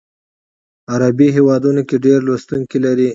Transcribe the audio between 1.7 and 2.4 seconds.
کې ډیر